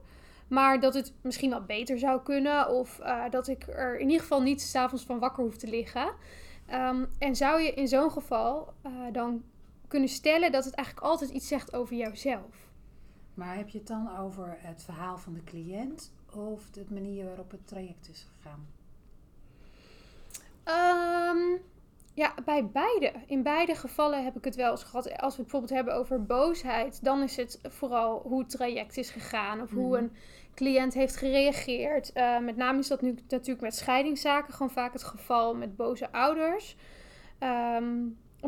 [0.47, 2.69] Maar dat het misschien wel beter zou kunnen.
[2.69, 6.13] Of eh, dat ik er in ieder geval niet s'avonds van wakker hoef te liggen.
[6.65, 8.73] Ehm, en zou je in zo'n geval
[9.11, 9.43] dan
[9.87, 12.69] kunnen stellen dat het eigenlijk altijd iets zegt over jouzelf?
[13.33, 17.51] Maar heb je het dan over het verhaal van de cliënt of de manier waarop
[17.51, 18.67] het traject is gegaan?
[20.63, 21.57] Ehm,
[22.13, 23.11] ja, bij beide.
[23.25, 25.05] In beide gevallen heb ik het wel eens gehad.
[25.05, 29.09] Als we het bijvoorbeeld hebben over boosheid, dan is het vooral hoe het traject is
[29.09, 29.61] gegaan.
[29.61, 30.03] Of hoe Mhm.
[30.03, 30.11] een
[30.55, 32.11] cliënt heeft gereageerd.
[32.13, 36.11] Eh, met name is dat nu natuurlijk met scheidingszaken gewoon vaak het geval met boze
[36.11, 36.75] ouders.
[37.39, 37.97] Ehm,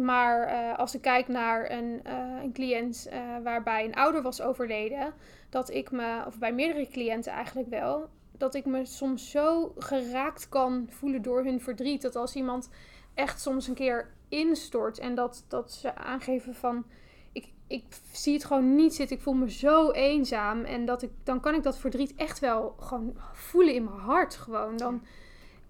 [0.02, 3.10] maar eh, als ik kijk naar een, eh, een cliënt
[3.44, 5.14] waarbij een ouder was overleden,
[5.54, 10.50] dat ik me, of bij meerdere cliënten eigenlijk wel, dat ik me soms zo geraakt
[10.50, 12.02] kan voelen door hun verdriet.
[12.02, 12.70] Dat als iemand
[13.14, 16.86] echt soms een keer instort en dat, dat ze aangeven van
[17.32, 21.12] ik, ik zie het gewoon niet zitten, ik voel me zo eenzaam en dat ik,
[21.24, 24.78] dan kan ik dat verdriet echt wel gewoon voelen in mijn hart gewoon.
[24.78, 25.04] Dan,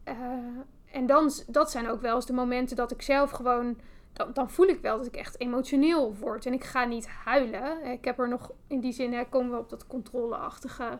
[0.03, 0.15] eh,
[0.91, 3.77] en dan, dat zijn ook wel eens de momenten dat ik zelf gewoon,
[4.13, 7.85] dan, dan voel ik wel dat ik echt emotioneel word en ik ga niet huilen.
[7.85, 10.99] Ik heb er nog, in die zin hè, komen we op dat controleachtige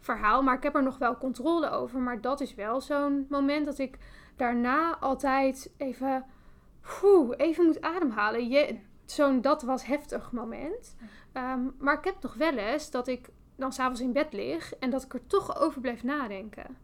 [0.00, 2.00] verhaal, maar ik heb er nog wel controle over.
[2.00, 3.98] Maar dat is wel zo'n moment dat ik
[4.36, 6.24] daarna altijd even,
[7.36, 8.80] even moet ademhalen.
[9.04, 10.96] Zo'n dat was heftig moment.
[11.32, 14.90] Ehm, maar ik heb nog wel eens dat ik dan s'avonds in bed lig en
[14.90, 16.76] dat ik er toch over blijf nadenken.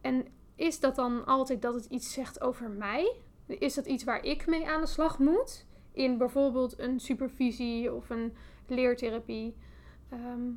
[0.00, 3.16] En is dat dan altijd dat het iets zegt over mij?
[3.46, 5.66] Is dat iets waar ik mee aan de slag moet?
[5.92, 8.32] In bijvoorbeeld een supervisie of een
[8.66, 9.56] leertherapie?
[10.08, 10.50] Ehm,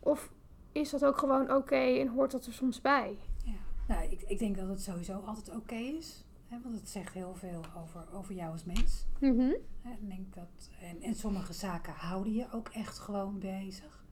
[0.00, 0.32] of
[0.72, 3.18] is dat ook gewoon oké en hoort dat er soms bij?
[3.44, 3.52] Ja.
[3.88, 6.24] Nou, ik, ik denk dat het sowieso altijd oké is.
[6.48, 9.06] Hè, want het zegt heel veel over, over jou als mens.
[9.20, 9.52] Mhm.
[10.00, 14.04] Denk dat, en, en sommige zaken houden je ook echt gewoon bezig.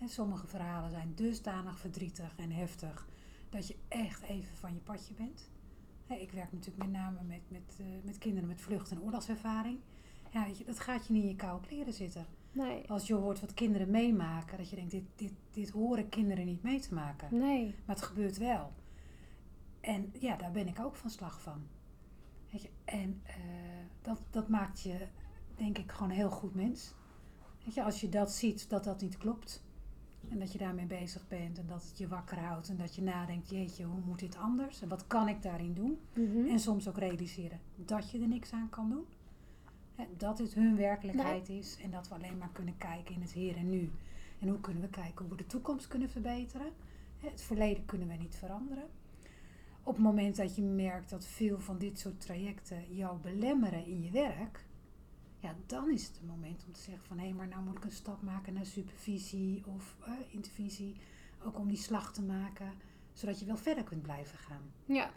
[0.00, 3.08] En sommige verhalen zijn dusdanig verdrietig en heftig
[3.50, 5.50] dat je echt even van je padje bent.
[6.20, 9.78] Ik werk natuurlijk met name met, met, eh, met kinderen met vlucht- en oorlogservaring.
[10.30, 12.26] Ja, weet je, dat gaat je niet in je koude kleren zitten.
[12.52, 12.90] Nee.
[12.90, 16.62] Als je hoort wat kinderen meemaken, dat je denkt, dit, dit, dit horen kinderen niet
[16.62, 17.38] mee te maken.
[17.38, 17.74] Nee.
[17.84, 18.72] Maar het gebeurt wel.
[19.80, 21.66] En ja, daar ben ik ook van slag van.
[22.50, 23.34] Weet je, en eh,
[24.02, 25.06] dat, dat maakt je,
[25.56, 26.94] denk ik, gewoon een heel goed mens.
[27.64, 29.64] Weet je, als je dat ziet, dat dat niet klopt.
[30.28, 32.68] En dat je daarmee bezig bent en dat het je wakker houdt.
[32.68, 34.82] En dat je nadenkt, jeetje, hoe moet dit anders?
[34.82, 35.98] En wat kan ik daarin doen?
[36.14, 36.46] Mhm.
[36.48, 39.04] En soms ook realiseren dat je er niks aan kan doen.
[39.94, 41.78] Hè, Dat het hun werkelijkheid is.
[41.82, 43.90] En dat we alleen maar kunnen kijken in het hier en nu.
[44.38, 46.72] En hoe kunnen we kijken hoe we de toekomst kunnen verbeteren.
[47.18, 48.84] Hè, Het verleden kunnen we niet veranderen.
[49.82, 54.02] Op het moment dat je merkt dat veel van dit soort trajecten jou belemmeren in
[54.02, 54.64] je werk.
[55.42, 57.84] Ja, dan is het een moment om te zeggen van hé, maar nou moet ik
[57.84, 60.96] een stap maken naar supervisie of eh, intervisie.
[61.44, 62.72] Ook om die slag te maken,
[63.12, 64.72] zodat je wel verder kunt blijven gaan.
[64.84, 65.10] Ja.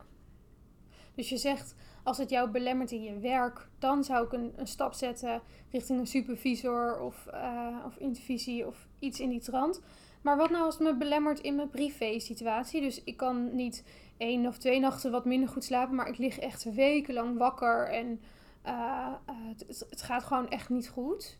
[1.15, 4.67] Dus je zegt, als het jou belemmert in je werk, dan zou ik een, een
[4.67, 9.81] stap zetten richting een supervisor of, eh, of intervisie of iets in die trant.
[10.21, 12.81] Maar wat nou als het me belemmert in mijn privé situatie?
[12.81, 13.83] Dus ik kan niet
[14.17, 18.19] één of twee nachten wat minder goed slapen, maar ik lig echt wekenlang wakker en
[18.65, 21.37] eh, eh, het, het- gaat gewoon echt niet goed.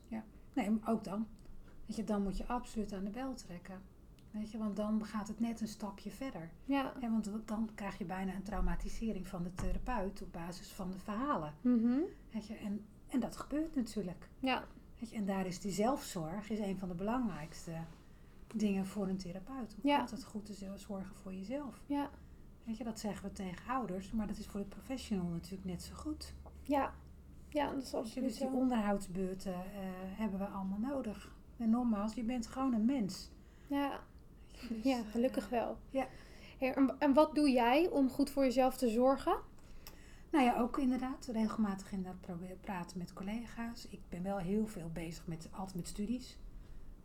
[0.54, 1.28] Nee, maar ook dan.
[1.86, 3.82] Weet je, dan moet je absoluut aan de bel trekken.
[4.32, 6.50] Weet je, want dan gaat het net een stapje verder.
[6.66, 6.94] Ja.
[7.02, 11.00] Ja, want dan krijg je bijna een traumatisering van de therapeut op basis van de
[11.00, 11.54] verhalen.
[11.62, 12.00] Mhm.
[12.32, 14.30] Weet je, en, en dat gebeurt natuurlijk.
[14.40, 14.64] Ja.
[15.00, 17.72] Weet je, en daar is die zelfzorg is een van de belangrijkste
[18.56, 19.76] dingen voor een therapeut.
[19.82, 20.00] Om Ja.
[20.00, 21.82] altijd goed te zo- zorgen voor jezelf.
[21.86, 22.10] Ja.
[22.64, 25.84] Weet je, dat zeggen we tegen ouders, maar dat is voor de professional natuurlijk net
[25.84, 26.34] zo goed.
[26.62, 26.94] Ja.
[27.56, 29.60] Ja, dat is je, absoluut dus die onderhoudsbeurten eh,
[30.18, 31.32] hebben we allemaal nodig.
[31.58, 33.30] En nogmaals, je bent gewoon een mens.
[33.68, 34.00] Ja.
[34.70, 35.78] Dus, Ja, eh, gelukkig wel.
[35.90, 36.08] ja.
[36.60, 39.38] Hey, en- wat doe jij om goed voor jezelf te zorgen?
[40.32, 43.88] Nou ja, ook inderdaad regelmatig inderdaad probeer- praten met collega's.
[43.90, 46.38] Ik ben wel heel veel bezig met, altijd met studies.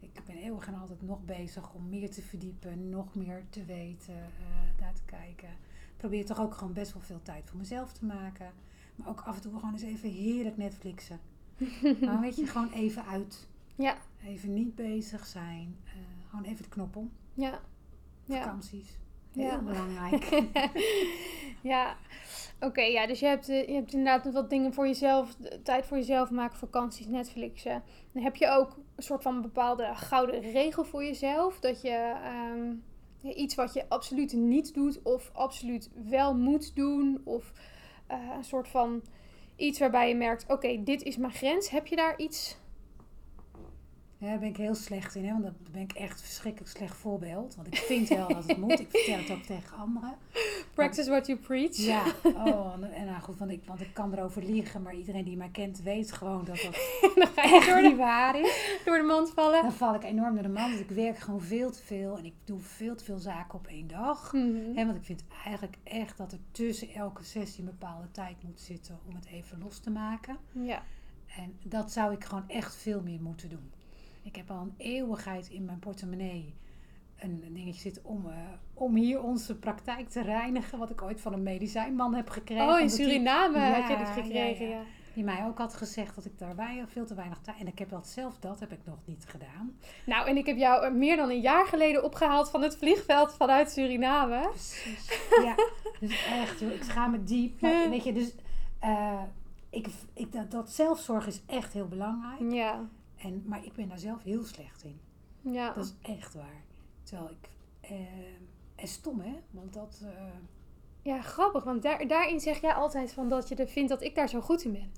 [0.00, 4.14] Ik ben eeuwig en altijd nog bezig om meer te verdiepen, nog meer te weten,
[4.14, 5.48] eh, daar te kijken.
[5.48, 8.52] Ik probeer toch ook gewoon best wel veel tijd voor mezelf te maken.
[9.00, 11.20] Maar ook af en toe gewoon eens even heerlijk Netflixen.
[12.06, 13.48] Maar weet je, gewoon even uit.
[13.74, 13.96] Ja.
[14.24, 15.76] Even niet bezig zijn.
[15.84, 15.92] eh,
[16.28, 17.10] gewoon even de knop om.
[17.34, 17.60] Ja.
[18.28, 18.98] Vakanties.
[19.32, 19.58] Heel Ja.
[19.58, 20.42] belangrijk.
[21.62, 21.96] ja.
[22.60, 25.96] Oké, ja, dus je hebt, eh, je hebt inderdaad wat dingen voor jezelf, tijd voor
[25.96, 27.82] jezelf maken, vakanties, Netflixen.
[28.12, 31.60] Dan heb je ook een soort van bepaalde gouden regel voor jezelf.
[31.60, 32.74] Dat je ehm,
[33.36, 37.20] iets wat je absoluut niet doet of absoluut wel moet doen.
[37.24, 37.52] Of
[38.10, 39.02] eh, een soort van
[39.56, 41.70] iets waarbij je merkt, oké, dit is mijn grens.
[41.70, 42.56] Heb je daar iets?
[44.20, 45.32] Ja, daar ben ik heel slecht in, hè?
[45.32, 47.54] want daar ben ik echt verschrikkelijk slecht voorbeeld.
[47.54, 48.80] Want ik vind wel dat het moet.
[48.80, 50.14] Ik vertel het ook tegen anderen.
[50.74, 51.76] Practice what you preach.
[51.76, 55.36] Ja, oh, en, nou goed, want ik, want ik kan erover liegen, maar iedereen die
[55.36, 56.74] mij kent weet gewoon dat dat
[57.14, 58.78] dan ga je echt door niet waar is.
[58.84, 59.62] door de mand vallen.
[59.62, 62.24] Dan val ik enorm door de man, want ik werk gewoon veel te veel en
[62.24, 64.32] ik doe veel te veel zaken op één dag.
[64.32, 64.74] Mhm.
[64.74, 68.60] Hè, want ik vind eigenlijk echt dat er tussen elke sessie een bepaalde tijd moet
[68.60, 70.36] zitten om het even los te maken.
[70.52, 70.82] Ja.
[71.36, 73.70] En dat zou ik gewoon echt veel meer moeten doen.
[74.22, 76.54] Ik heb al een eeuwigheid in mijn portemonnee
[77.18, 78.36] een dingetje zitten om, eh,
[78.74, 80.78] om hier onze praktijk te reinigen.
[80.78, 82.68] Wat ik ooit van een medicijnman heb gekregen.
[82.68, 84.80] Oh, in die- Suriname Ja, had je dit gekregen, ja.
[85.14, 87.56] Die mij ook had gezegd dat ik daar wei- veel te weinig tijd...
[87.60, 89.76] En ik heb dat zelf, dat heb ik nog niet gedaan.
[90.06, 93.34] Nou, en ik heb jou eh, meer dan een jaar geleden opgehaald van het vliegveld
[93.34, 94.48] vanuit Suriname.
[94.48, 95.28] Precies.
[95.42, 95.54] Ja,
[96.00, 97.60] dus echt, joh, ik schaam me diep.
[97.60, 98.34] Maar weet je, dus...
[98.80, 99.22] eh,
[99.70, 102.52] ik, ik, dat, dat zelfzorg is echt heel belangrijk.
[102.52, 102.88] Ja,
[103.22, 105.00] En, maar ik ben daar zelf heel slecht in.
[105.52, 105.72] ja.
[105.72, 106.62] Dat is echt waar.
[107.02, 107.48] Terwijl ik...
[107.80, 107.96] eh,
[108.74, 109.34] en stom, hè?
[109.50, 110.00] Want dat...
[110.04, 110.24] eh,
[111.02, 114.14] ja grappig, want daar, daarin zeg jij altijd van dat je er vindt dat ik
[114.14, 114.92] daar zo goed in ben.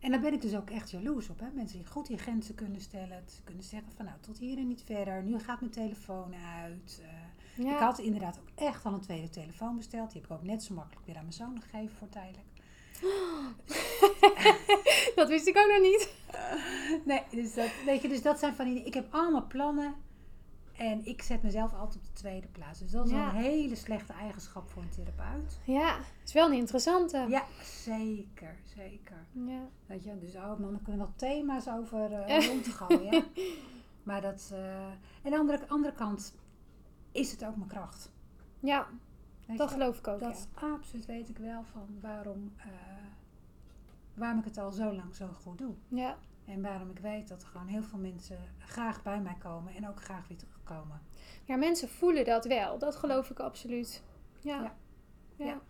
[0.00, 1.40] En daar ben ik dus ook echt jaloers op.
[1.40, 1.46] Hè?
[1.54, 3.22] Mensen die goed die grenzen kunnen stellen.
[3.28, 5.22] Ze kunnen zeggen van nou tot hier en niet verder.
[5.22, 7.02] Nu gaat mijn telefoon uit.
[7.02, 7.72] Eh, Ja.
[7.74, 10.10] Ik had inderdaad ook echt al een tweede telefoon besteld.
[10.12, 12.46] Die heb ik ook net zo makkelijk weer aan mijn zoon gegeven voor tijdelijk.
[15.16, 16.12] dat wist ik ook nog niet.
[17.04, 18.82] Nee, dus dat, weet je, dus dat zijn van die...
[18.84, 19.94] Ik heb allemaal plannen.
[20.76, 22.78] En ik zet mezelf altijd op de tweede plaats.
[22.78, 23.28] Dus dat is Ja.
[23.28, 25.58] een hele slechte eigenschap voor een therapeut.
[25.64, 27.26] Ja, is wel een interessante.
[27.28, 29.26] Ja, zeker, zeker.
[29.32, 29.68] Ja.
[29.86, 33.24] Weet je, dus oh, man, dan kunnen we nog thema's over eh rond gooien.
[34.02, 34.50] maar dat...
[34.52, 34.86] eh
[35.22, 36.34] en aan de andere, andere kant
[37.12, 38.10] is het ook mijn kracht.
[38.60, 38.86] Ja,
[39.50, 39.74] Weet dat je?
[39.74, 40.20] geloof ik ook.
[40.20, 42.66] Dat absoluut weet ik wel van waarom, eh,
[44.14, 45.74] waarom ik het al zo lang zo goed doe.
[45.88, 46.16] ja.
[46.44, 49.88] En waarom ik weet dat er gewoon heel veel mensen graag bij mij komen en
[49.88, 51.00] ook graag weer terugkomen.
[51.44, 52.78] Ja, mensen voelen dat wel.
[52.78, 54.02] Dat geloof ik absoluut.
[54.40, 54.62] Ja.
[54.62, 54.74] Ja.
[55.44, 55.60] Ja.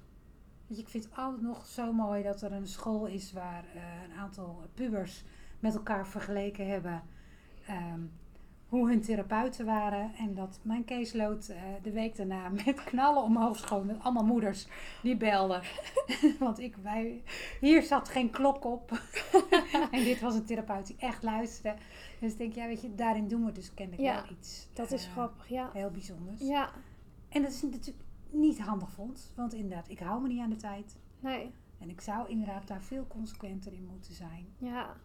[0.66, 4.12] Ik vind het altijd nog zo mooi dat er een school is waar eh, een
[4.18, 5.24] aantal pubers
[5.60, 7.02] met elkaar vergeleken hebben
[7.66, 8.00] ehm,
[8.70, 10.14] hoe hun therapeuten waren.
[10.14, 14.66] En dat mijn caseload eh, de week daarna met knallen omhoog schoon met allemaal moeders
[15.02, 15.62] die belden.
[16.38, 17.22] Want ik, wij,
[17.60, 19.02] hier zat geen klok op.
[19.90, 21.78] en dit was een therapeut die echt luisterde.
[22.20, 24.68] Dus ik denk, ja, weet je, daarin doen we dus kennelijk Ja, wel iets.
[24.72, 25.70] Dat is eh, grappig, ja.
[25.72, 26.40] Heel bijzonders.
[26.40, 26.70] Ja,
[27.28, 29.32] En dat is natuurlijk niet handig ons.
[29.36, 30.96] Want inderdaad, ik hou me niet aan de tijd.
[31.20, 31.50] nee.
[31.78, 34.46] En ik zou inderdaad daar veel consequenter in moeten zijn.
[34.58, 34.96] Ja.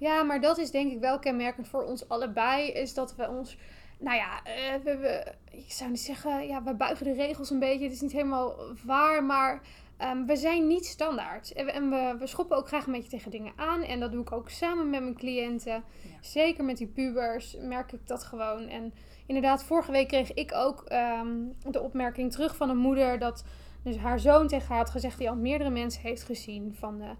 [0.00, 2.70] Ja, maar dat is denk ik wel kenmerkend voor ons allebei.
[2.70, 3.56] Is dat we ons.
[3.98, 6.46] Nou ja, eh, we, we, ik zou niet zeggen.
[6.46, 7.84] Ja, we buigen de regels een beetje.
[7.84, 9.24] Het is niet helemaal waar.
[9.24, 9.60] Maar
[9.96, 11.52] ehm, we zijn niet standaard.
[11.52, 13.82] En, we, en we, we schoppen ook graag een beetje tegen dingen aan.
[13.82, 15.84] En dat doe ik ook samen met mijn cliënten.
[16.20, 18.68] Zeker met die pubers merk ik dat gewoon.
[18.68, 18.94] En
[19.26, 21.36] inderdaad, vorige week kreeg ik ook ehm,
[21.70, 23.18] de opmerking terug van een moeder.
[23.18, 23.44] Dat
[23.84, 25.18] dus haar zoon tegen haar had gezegd.
[25.18, 26.74] Die al meerdere mensen heeft gezien.
[26.78, 27.00] Van.
[27.00, 27.10] eh,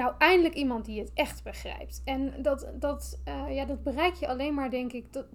[0.00, 2.02] nou, eindelijk iemand die het echt begrijpt.
[2.04, 5.26] En dat, dat, eh, ja, dat bereik je alleen maar, denk ik, dat,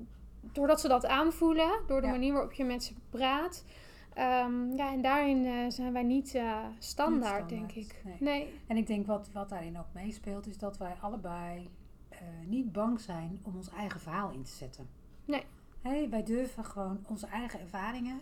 [0.42, 1.70] doordat ze dat aanvoelen.
[1.88, 2.12] Door de Ja.
[2.14, 3.66] manier waarop je met ze praat.
[4.14, 8.20] Ehm, ja, en daarin eh, zijn wij niet eh, standaard, Niet denk standaard, ik.
[8.20, 8.44] nee.
[8.44, 8.54] Nee.
[8.68, 11.70] En ik denk wat, wat daarin ook meespeelt, is dat wij allebei
[12.46, 14.88] niet bang zijn om ons eigen verhaal in te zetten.
[15.26, 15.44] Nee.
[15.82, 18.22] Hé, wij durven gewoon onze eigen ervaringen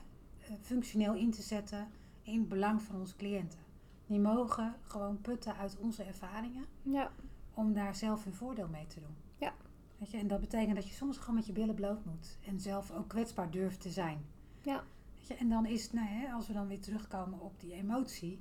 [0.61, 1.87] functioneel in te zetten
[2.23, 3.59] in het belang van onze cliënten.
[4.07, 7.11] Die mogen gewoon putten uit onze ervaringen Ja,
[7.53, 9.15] om daar zelf hun voordeel mee te doen.
[9.37, 9.53] Ja.
[9.97, 12.59] Weet je, en dat betekent dat je soms gewoon met je billen bloot moet en
[12.59, 14.25] zelf ook kwetsbaar durft te zijn.
[14.61, 14.83] Ja.
[15.15, 18.39] Weet je, en dan is, nou, hè, als we dan weer terugkomen op die emotie,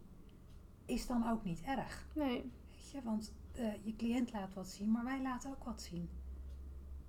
[0.84, 2.06] is dan ook niet erg.
[2.14, 2.50] nee.
[2.70, 6.08] Weet je, want eh, je cliënt laat wat zien, maar wij laten ook wat zien.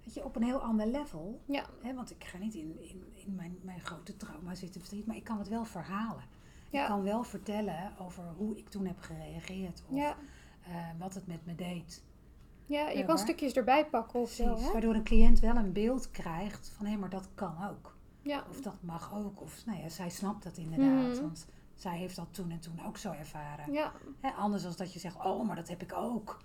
[0.04, 1.42] Weet je, op een heel ander level.
[1.46, 5.06] Ja, Hè, want ik ga niet in, in, in mijn, mijn grote trauma zitten verdriet,
[5.06, 6.24] maar ik kan het wel verhalen.
[6.82, 10.16] Ik kan wel vertellen over hoe ik toen heb gereageerd of ja.
[10.64, 12.04] eh, wat het met me deed.
[12.66, 14.72] ja je kan stukjes erbij pakken of zo, hè?
[14.72, 17.98] waardoor een cliënt wel een beeld krijgt van hé, maar dat kan ook.
[18.22, 19.42] Ja, Of dat mag ook.
[19.42, 21.22] Of nou ja, zij snapt dat inderdaad, Mhm.
[21.22, 23.74] want zij heeft dat toen en toen ook zo ervaren.
[23.74, 26.42] ja, Hè, anders als dat je zegt, oh, maar dat heb ik ook.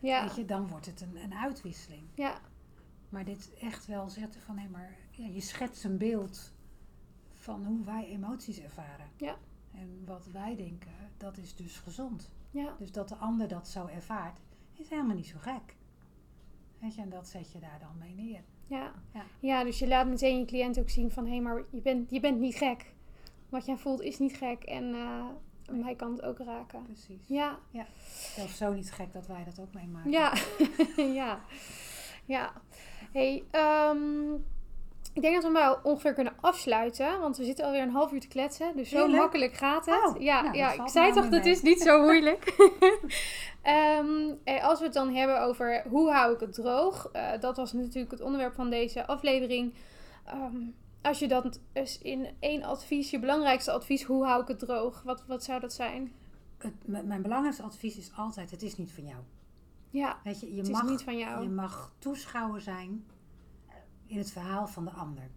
[0.00, 2.02] ja, Weet je, dan wordt het een, een uitwisseling.
[2.14, 2.38] ja,
[3.08, 6.52] Maar dit echt wel zetten van, hé, maar ja, je schetst een beeld
[7.34, 9.06] van hoe wij emoties ervaren.
[9.16, 9.36] Ja.
[9.74, 12.32] En wat wij denken, dat is dus gezond.
[12.50, 14.38] ja, Dus dat de ander dat zo ervaart,
[14.74, 15.76] is helemaal niet zo gek.
[16.78, 18.42] Weet je, en dat zet je daar dan mee neer.
[18.66, 18.92] ja.
[19.14, 19.24] Ja.
[19.40, 21.26] Ja, dus je laat meteen je cliënt ook zien van...
[21.26, 22.94] hé, maar je bent, je bent niet gek.
[23.48, 25.24] Wat jij voelt is niet gek en eh,
[25.70, 26.82] mij kan het ook raken.
[26.82, 27.28] Precies.
[27.28, 27.58] Ja,
[28.34, 30.10] Zelfs zo niet gek dat wij dat ook meemaken.
[30.10, 30.32] ja,
[31.20, 31.40] ja,
[32.24, 32.52] ja.
[33.12, 34.36] hey, ehm,
[35.12, 37.20] ik denk dat we hem wel ongeveer kunnen afsluiten.
[37.20, 38.76] Want we zitten alweer een half uur te kletsen.
[38.76, 39.18] Dus zo Heerlijk.
[39.18, 40.14] makkelijk gaat het.
[40.14, 42.44] Oh, ja, nou, ja ik zei toch, dat mee is niet zo moeilijk.
[43.62, 47.08] Eh, als we het dan hebben over hoe hou ik het droog.
[47.12, 49.74] eh, dat was natuurlijk het onderwerp van deze aflevering.
[50.24, 50.56] Ehm,
[51.02, 55.02] als je dat eens in één advies, je belangrijkste advies, hoe hou ik het droog?
[55.02, 56.12] Wat, wat zou dat zijn?
[56.58, 56.72] Het,
[57.06, 59.20] mijn belangrijkste advies is altijd, het is niet van jou.
[59.90, 61.42] Ja, Weet je, je, het is mag, niet van jou.
[61.42, 63.06] je mag toeschouwer zijn
[64.12, 65.30] in het verhaal van de ander.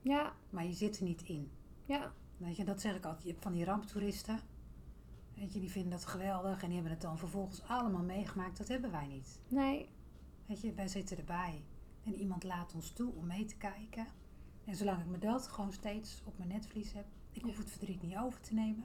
[0.00, 1.50] Ja, Maar je zit er niet in.
[1.84, 3.22] ja, Weet je, dat zeg ik altijd.
[3.24, 4.40] Je hebt van die ramptoeristen.
[5.34, 8.58] Weet je, die vinden dat geweldig en die hebben het dan vervolgens allemaal meegemaakt.
[8.58, 9.40] Dat hebben wij niet.
[9.48, 9.88] nee,
[10.46, 11.64] Weet je, wij zitten erbij.
[12.04, 14.06] En iemand laat ons toe om mee te kijken.
[14.64, 17.06] En zolang ik me dat gewoon steeds op mijn netvlies heb.
[17.32, 18.84] Ik hoef het verdriet niet over te nemen.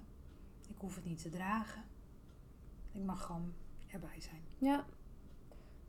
[0.69, 1.83] Ik hoef het niet te dragen.
[2.91, 3.53] Ik mag gewoon
[3.87, 4.41] erbij zijn.
[4.57, 4.85] ja.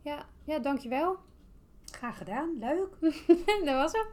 [0.02, 1.18] Ja, ja, dankjewel.
[1.90, 2.56] Graag gedaan.
[2.58, 2.88] Leuk.
[3.66, 4.06] dat was hem.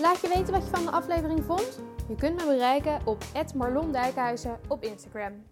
[0.00, 1.80] Laat je weten wat je van de aflevering vond.
[2.08, 3.24] Je kunt me bereiken op
[3.54, 5.44] @marlondijkhuizen op Instagram.